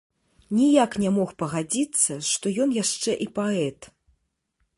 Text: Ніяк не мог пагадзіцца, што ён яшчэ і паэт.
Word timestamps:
Ніяк 0.59 0.91
не 1.03 1.11
мог 1.17 1.29
пагадзіцца, 1.43 2.17
што 2.31 2.45
ён 2.67 2.77
яшчэ 2.83 3.11
і 3.27 3.33
паэт. 3.37 3.79